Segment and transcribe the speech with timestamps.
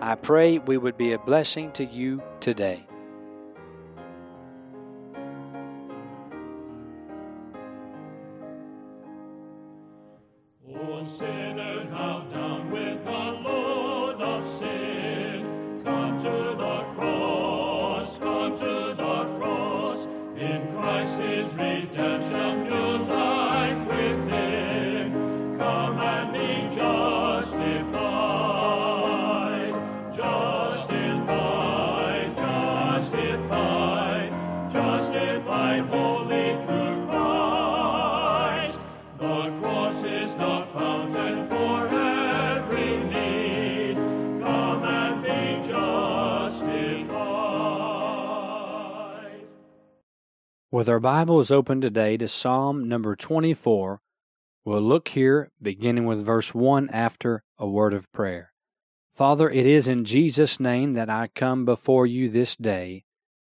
[0.00, 2.86] I pray we would be a blessing to you today.
[11.06, 11.84] Sinner,
[12.30, 15.82] down with the of sin.
[15.84, 16.24] Come to
[16.58, 20.04] the cross, come to the cross.
[20.36, 22.15] In Christ is redemption,
[50.76, 54.02] With our Bibles open today to Psalm number 24,
[54.62, 58.52] we'll look here beginning with verse 1 after a word of prayer.
[59.14, 63.04] Father, it is in Jesus' name that I come before you this day,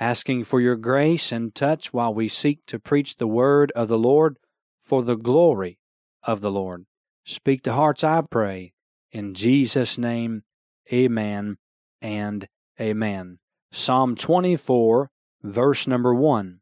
[0.00, 3.98] asking for your grace and touch while we seek to preach the word of the
[3.98, 4.38] Lord
[4.80, 5.78] for the glory
[6.22, 6.86] of the Lord.
[7.26, 8.72] Speak to hearts, I pray.
[9.10, 10.44] In Jesus' name,
[10.90, 11.58] amen
[12.00, 12.48] and
[12.80, 13.38] amen.
[13.70, 15.10] Psalm 24,
[15.42, 16.60] verse number 1.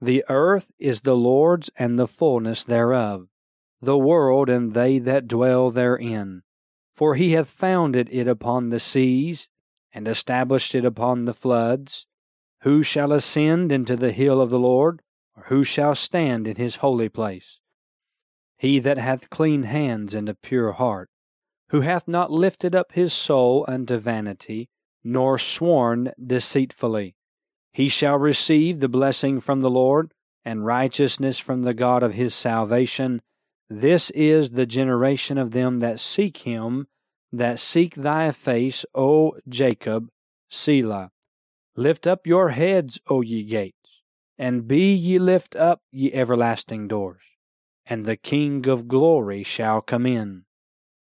[0.00, 3.28] The earth is the Lord's and the fullness thereof,
[3.80, 6.42] the world and they that dwell therein.
[6.92, 9.48] For he hath founded it upon the seas,
[9.92, 12.06] and established it upon the floods.
[12.62, 15.02] Who shall ascend into the hill of the Lord,
[15.36, 17.60] or who shall stand in his holy place?
[18.56, 21.10] He that hath clean hands and a pure heart,
[21.68, 24.68] who hath not lifted up his soul unto vanity,
[25.02, 27.16] nor sworn deceitfully.
[27.74, 30.14] He shall receive the blessing from the Lord,
[30.44, 33.20] and righteousness from the God of his salvation.
[33.68, 36.86] This is the generation of them that seek him,
[37.32, 40.08] that seek thy face, O Jacob,
[40.48, 41.10] Selah.
[41.74, 44.02] Lift up your heads, O ye gates,
[44.38, 47.22] and be ye lift up, ye everlasting doors,
[47.84, 50.44] and the King of glory shall come in.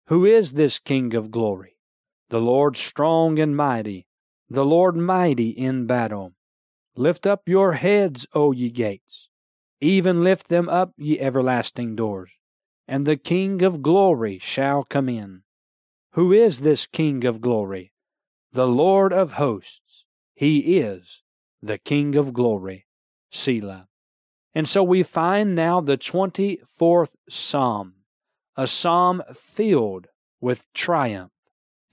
[0.08, 1.78] Who is this King of glory?
[2.30, 4.08] The Lord strong and mighty,
[4.50, 6.34] the Lord mighty in battle.
[7.00, 9.30] Lift up your heads, O ye gates,
[9.80, 12.32] even lift them up, ye everlasting doors,
[12.90, 15.44] and the King of glory shall come in.
[16.16, 17.94] Who is this King of glory?
[18.52, 20.04] The Lord of hosts.
[20.36, 21.24] He is
[21.62, 22.86] the King of glory.
[23.32, 23.88] Selah.
[24.54, 27.94] And so we find now the 24th Psalm,
[28.58, 30.08] a psalm filled
[30.42, 31.32] with triumph,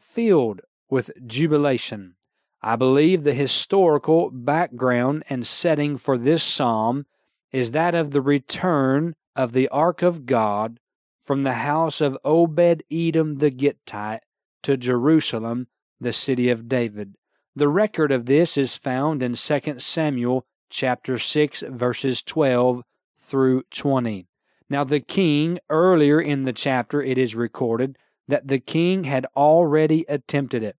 [0.01, 2.17] filled with jubilation.
[2.63, 7.07] I believe the historical background and setting for this psalm
[7.53, 10.81] is that of the return of the ark of God
[11.21, 14.23] from the house of Obed Edom the Gittite
[14.63, 15.69] to Jerusalem,
[16.01, 17.17] the city of David.
[17.55, 22.83] The record of this is found in 2 Samuel chapter 6 verses 12
[23.17, 24.27] through 20.
[24.69, 27.97] Now the king earlier in the chapter it is recorded
[28.29, 30.77] that the king had already attempted it,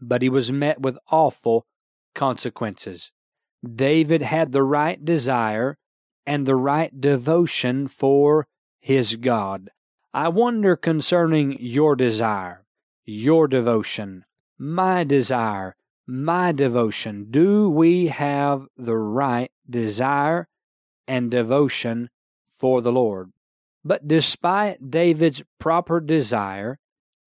[0.00, 1.66] but he was met with awful
[2.14, 3.12] consequences.
[3.64, 5.76] David had the right desire
[6.26, 8.46] and the right devotion for
[8.80, 9.70] his God.
[10.12, 12.64] I wonder concerning your desire,
[13.04, 14.24] your devotion,
[14.58, 15.76] my desire,
[16.06, 17.26] my devotion.
[17.30, 20.48] Do we have the right desire
[21.06, 22.10] and devotion
[22.50, 23.32] for the Lord?
[23.84, 26.78] But despite David's proper desire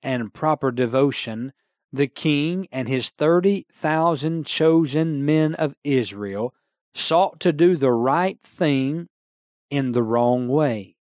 [0.04, 1.54] and proper devotion,
[1.94, 6.54] the king and his 30,000 chosen men of Israel
[6.96, 9.08] sought to do the right thing
[9.70, 10.96] in the wrong way.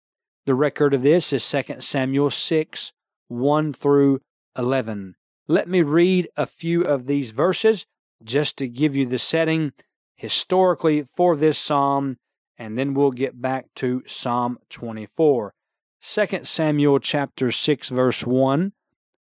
[0.47, 2.91] The record of this is 2 Samuel 6
[3.27, 4.19] 1 through
[4.57, 5.15] 11.
[5.47, 7.85] Let me read a few of these verses
[8.23, 9.73] just to give you the setting
[10.15, 12.17] historically for this psalm,
[12.57, 15.53] and then we'll get back to Psalm 24.
[16.01, 18.73] 2 Samuel chapter 6 verse 1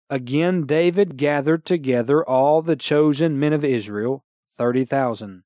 [0.10, 4.24] Again David gathered together all the chosen men of Israel,
[4.56, 5.44] 30,000.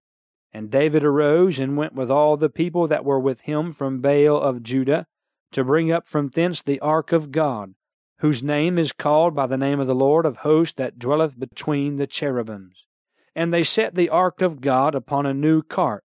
[0.54, 4.38] And David arose and went with all the people that were with him from Baal
[4.38, 5.08] of Judah
[5.52, 7.74] to bring up from thence the ark of God,
[8.20, 11.96] whose name is called by the name of the Lord of hosts that dwelleth between
[11.96, 12.86] the cherubims.
[13.36, 16.04] And they set the ark of God upon a new cart,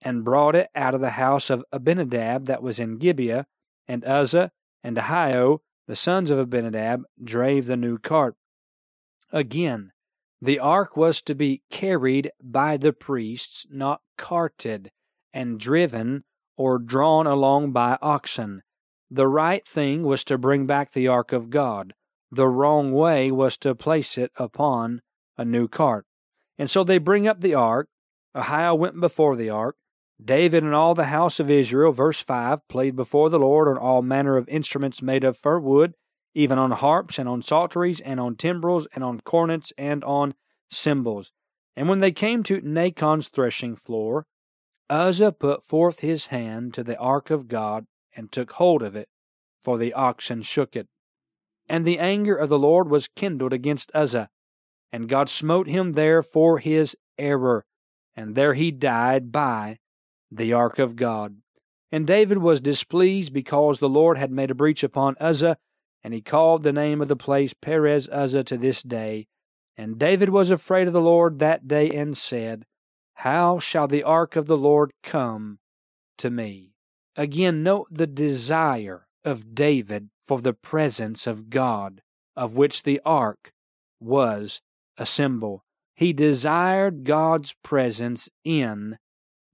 [0.00, 3.46] and brought it out of the house of Abinadab that was in Gibeah,
[3.86, 4.50] and Uzzah
[4.82, 8.36] and Ahio, the sons of Abinadab, drave the new cart.
[9.32, 9.92] Again,
[10.40, 14.90] the ark was to be carried by the priests, not carted,
[15.32, 16.24] and driven
[16.56, 18.62] or drawn along by oxen.
[19.10, 21.94] The right thing was to bring back the ark of God.
[22.30, 25.02] The wrong way was to place it upon
[25.36, 26.06] a new cart.
[26.58, 27.88] And so they bring up the ark.
[28.36, 29.76] Ahio went before the ark.
[30.22, 34.02] David and all the house of Israel, verse 5, played before the Lord on all
[34.02, 35.94] manner of instruments made of fir wood,
[36.34, 40.34] even on harps and on psalteries and on timbrels and on cornets and on
[40.70, 41.32] cymbals.
[41.76, 44.26] And when they came to Nachon's threshing floor,
[44.88, 49.08] Uzzah put forth his hand to the ark of God and took hold of it,
[49.60, 50.88] for the oxen shook it.
[51.68, 54.28] And the anger of the Lord was kindled against Uzzah,
[54.92, 57.64] and God smote him there for his error,
[58.14, 59.78] and there he died by
[60.30, 61.36] the ark of God.
[61.92, 65.56] And David was displeased because the Lord had made a breach upon Uzzah,
[66.02, 69.26] and he called the name of the place Perez Uzzah to this day.
[69.76, 72.64] And David was afraid of the Lord that day and said,
[73.14, 75.58] How shall the ark of the Lord come
[76.18, 76.74] to me?
[77.16, 82.02] Again, note the desire of David for the presence of God,
[82.36, 83.52] of which the ark
[84.00, 84.60] was
[84.98, 85.64] a symbol.
[85.94, 88.98] He desired God's presence in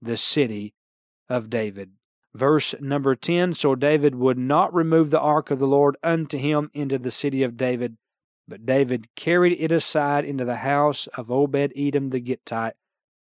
[0.01, 0.73] the city
[1.29, 1.91] of David.
[2.33, 6.69] Verse number 10 So David would not remove the ark of the Lord unto him
[6.73, 7.97] into the city of David,
[8.47, 12.75] but David carried it aside into the house of Obed Edom the Gittite.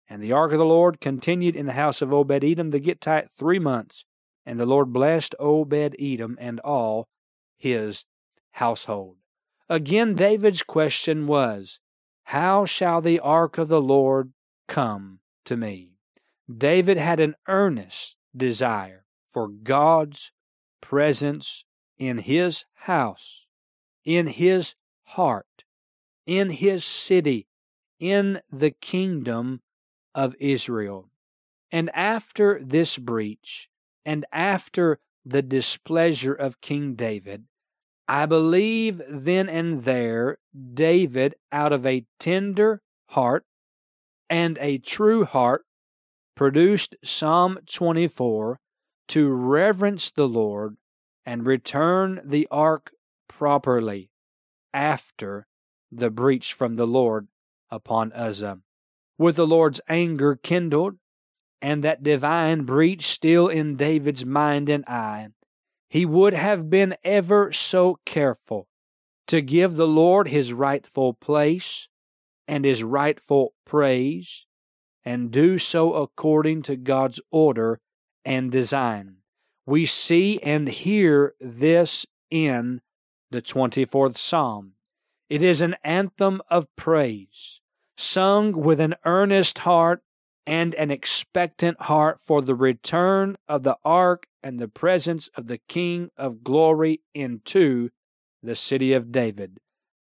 [0.10, 3.30] And the ark of the Lord continued in the house of Obed Edom the Gittite
[3.32, 4.06] three months.
[4.46, 7.08] And the Lord blessed Obed Edom and all
[7.58, 8.06] his
[8.52, 9.18] household.
[9.70, 11.80] Again, David's question was,
[12.28, 14.32] how shall the ark of the Lord
[14.68, 15.97] come to me?
[16.56, 20.32] David had an earnest desire for God's
[20.82, 21.66] presence
[21.98, 23.48] in his house,
[24.06, 25.66] in his heart,
[26.26, 27.48] in his city,
[28.00, 29.62] in the kingdom
[30.14, 31.10] of Israel.
[31.72, 33.70] And after this breach,
[34.06, 37.46] and after the displeasure of King David,
[38.08, 40.38] I believe then and there
[40.74, 43.46] David, out of a tender heart
[44.30, 45.66] and a true heart,
[46.38, 48.60] produced Psalm 24
[49.10, 50.78] to reverence the Lord
[51.26, 52.92] and return the ark
[53.28, 54.12] properly
[54.74, 55.48] after
[55.92, 57.28] the breach from the Lord
[57.70, 58.60] upon Uzzah.
[59.18, 60.98] With the Lord's anger kindled,
[61.62, 65.30] and that divine breach still in David's mind and eye,
[65.90, 68.68] he would have been ever so careful
[69.28, 71.90] to give the Lord his rightful place
[72.48, 74.47] and his rightful praise,
[75.08, 77.80] and do so according to God's order
[78.26, 79.16] and design.
[79.66, 82.82] We see and hear this in
[83.32, 84.74] the 24th Psalm.
[85.30, 87.62] It is an anthem of praise,
[87.96, 90.02] sung with an earnest heart
[90.46, 95.60] and an expectant heart for the return of the ark and the presence of the
[95.70, 97.92] King of glory into
[98.44, 99.62] the city of David.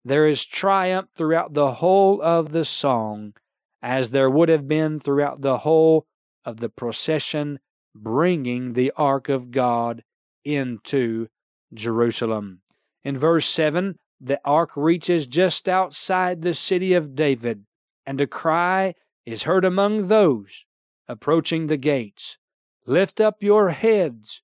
[0.05, 3.33] There is triumph throughout the whole of the song,
[3.83, 6.07] as there would have been throughout the whole
[6.45, 7.59] of the procession
[7.95, 10.03] bringing the ark of God
[10.45, 11.29] into
[11.73, 12.63] Jerusalem.
[13.03, 17.65] In verse 7, the ark reaches just outside the city of David,
[18.05, 18.95] and a cry
[19.25, 20.65] is heard among those
[21.09, 22.39] approaching the gates.
[22.87, 24.43] Lift up your heads,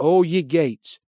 [0.00, 0.98] O ye gates,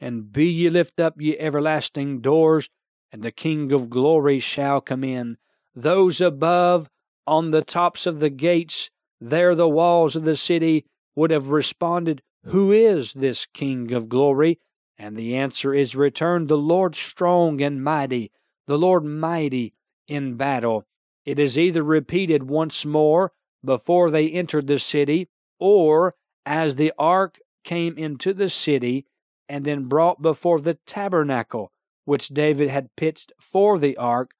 [0.00, 2.70] and be ye lift up ye everlasting doors,
[3.12, 5.36] and the King of glory shall come in.
[5.74, 6.88] Those above
[7.26, 8.90] on the tops of the gates,
[9.20, 10.84] there the walls of the city
[11.16, 14.60] would have responded, Who is this King of glory?
[14.98, 18.30] And the answer is returned, The Lord strong and mighty,
[18.66, 19.74] the Lord mighty
[20.06, 20.86] in battle.
[21.24, 23.32] It is either repeated once more
[23.64, 25.28] before they entered the city,
[25.58, 26.14] or
[26.44, 29.06] as the ark came into the city
[29.48, 31.72] and then brought before the tabernacle
[32.04, 34.34] which David had pitched for the ark,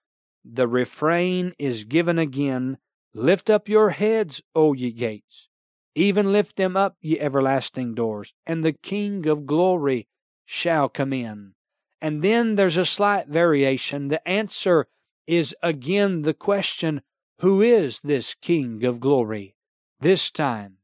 [0.44, 2.78] the refrain is given again
[3.16, 5.48] Lift up your heads, O ye gates,
[5.94, 10.08] even lift them up, ye everlasting doors, and the King of glory
[10.44, 11.54] shall come in.
[12.00, 14.08] And then there's a slight variation.
[14.08, 14.88] The answer
[15.28, 17.02] is again the question
[17.38, 19.54] Who is this King of glory?
[20.00, 20.78] This time,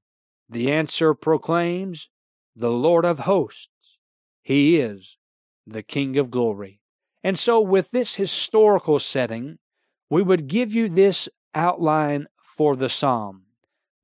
[0.49, 2.09] the answer proclaims
[2.55, 3.99] the Lord of hosts.
[4.40, 5.19] He is
[5.67, 6.79] the King of glory.
[7.22, 9.58] And so, with this historical setting,
[10.08, 13.44] we would give you this outline for the psalm.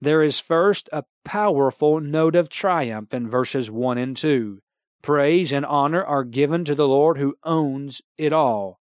[0.01, 4.61] There is first a powerful note of triumph in verses 1 and 2.
[5.03, 8.81] Praise and honor are given to the Lord who owns it all.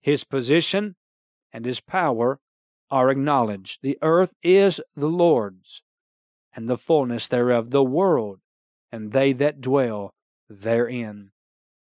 [0.00, 0.96] His position
[1.52, 2.40] and his power
[2.90, 3.80] are acknowledged.
[3.82, 5.82] The earth is the Lord's,
[6.54, 8.40] and the fullness thereof, the world,
[8.90, 10.14] and they that dwell
[10.48, 11.30] therein.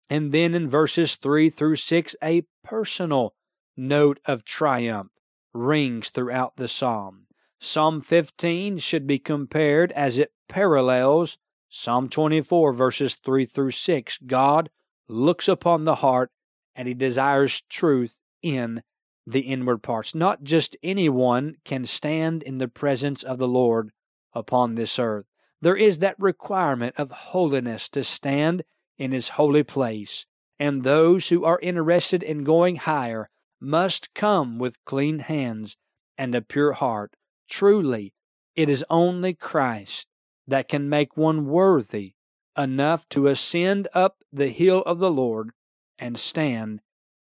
[0.09, 3.33] And then in verses 3 through 6, a personal
[3.75, 5.11] note of triumph
[5.53, 7.27] rings throughout the psalm.
[7.59, 11.37] Psalm 15 should be compared as it parallels
[11.75, 14.19] Psalm 24, verses 3 through 6.
[14.27, 14.69] God
[15.07, 16.29] looks upon the heart
[16.75, 18.83] and he desires truth in
[19.25, 20.13] the inward parts.
[20.13, 23.91] Not just anyone can stand in the presence of the Lord
[24.33, 25.25] upon this earth.
[25.61, 28.63] There is that requirement of holiness to stand
[28.97, 30.25] in his holy place,
[30.59, 35.77] and those who are interested in going higher must come with clean hands
[36.17, 37.15] and a pure heart.
[37.49, 38.13] Truly,
[38.55, 40.07] it is only Christ
[40.47, 42.13] that can make one worthy
[42.57, 45.51] enough to ascend up the hill of the Lord
[45.97, 46.81] and stand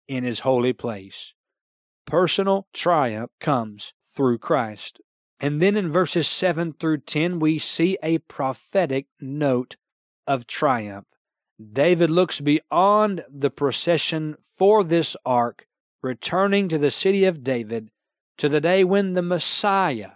[0.09, 1.35] in his holy place.
[2.07, 5.01] Personal triumph comes through Christ.
[5.39, 9.77] And then in verses 7 through 10, we see a prophetic note
[10.27, 11.07] of triumph.
[11.61, 15.67] David looks beyond the procession for this ark,
[16.03, 17.91] returning to the city of David,
[18.39, 20.13] to the day when the Messiah,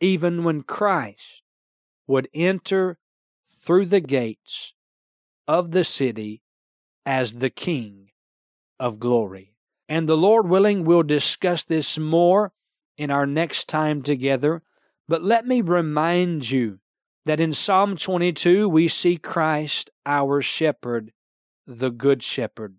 [0.00, 1.42] even when Christ,
[2.06, 2.98] would enter
[3.46, 4.72] through the gates
[5.46, 6.42] of the city
[7.04, 8.10] as the King
[8.80, 9.54] of glory.
[9.88, 12.52] And the Lord willing, we'll discuss this more
[12.96, 14.62] in our next time together.
[15.06, 16.80] But let me remind you
[17.26, 21.12] that in Psalm 22 we see Christ, our shepherd,
[21.66, 22.76] the good shepherd.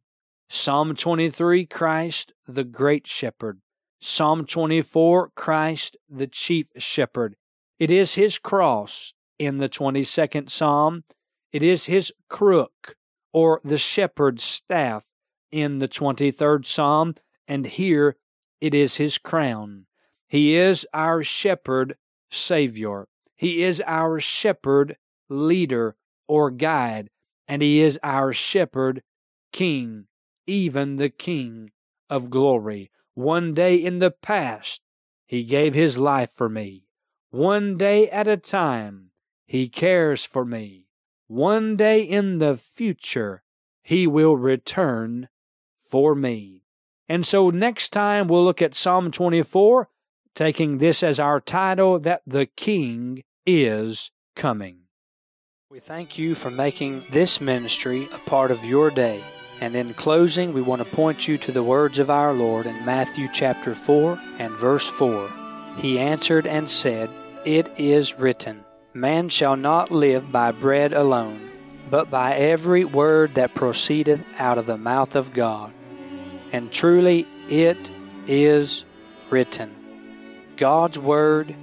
[0.50, 3.60] Psalm 23, Christ, the great shepherd.
[4.00, 7.36] Psalm 24, Christ, the chief shepherd.
[7.78, 11.04] It is his cross in the 22nd Psalm.
[11.52, 12.96] It is his crook
[13.34, 15.08] or the shepherd's staff
[15.52, 17.16] in the 23rd Psalm.
[17.50, 18.16] And here
[18.62, 19.88] it is his crown.
[20.30, 21.98] He is our shepherd
[22.32, 23.08] Savior.
[23.38, 24.98] He is our shepherd
[25.30, 25.96] leader
[26.28, 27.10] or guide.
[27.48, 29.04] And he is our shepherd
[29.54, 30.08] king,
[30.46, 31.72] even the king
[32.10, 32.92] of glory.
[33.14, 34.82] One day in the past,
[35.26, 36.88] he gave his life for me.
[37.30, 39.12] One day at a time,
[39.46, 40.88] he cares for me.
[41.28, 43.44] One day in the future,
[43.82, 45.28] He will return
[45.82, 46.64] for me.
[47.10, 49.90] And so next time we'll look at Psalm 24,
[50.38, 54.82] taking this as our title that the King is coming.
[55.72, 59.24] We thank you for making this ministry a part of your day.
[59.60, 62.86] And in closing, we want to point you to the words of our Lord in
[62.86, 65.32] Matthew chapter 4 and verse 4.
[65.78, 67.10] He answered and said,
[67.44, 68.64] It is written,
[68.94, 71.50] Man shall not live by bread alone,
[71.90, 75.74] but by every word that proceedeth out of the mouth of God.
[76.52, 77.90] And truly it
[78.28, 78.86] is
[79.32, 79.77] written.
[80.58, 81.56] God's Word,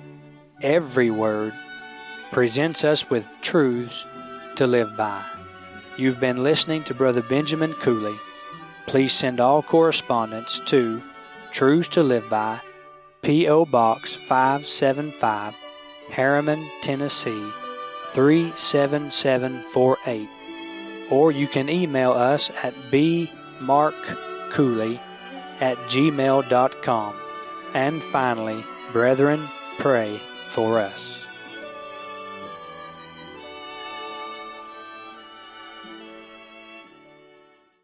[0.63, 1.53] every word,
[2.31, 4.07] presents us with truths
[4.55, 5.23] to live by.
[5.97, 8.19] You've been listening to Brother Benjamin Cooley.
[8.87, 11.03] Please send all correspondence to
[11.51, 12.63] Truths to Live By,
[13.23, 13.67] P.O.
[13.67, 15.55] Box 575.
[16.11, 17.51] Harriman, Tennessee
[18.13, 20.29] 37748.
[21.11, 25.01] Or you can email us at bmarkcooley
[25.61, 27.15] at gmail.com.
[27.75, 30.21] And finally, brethren, pray
[30.51, 31.24] for us.